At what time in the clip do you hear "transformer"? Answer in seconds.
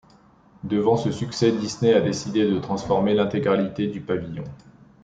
2.57-3.13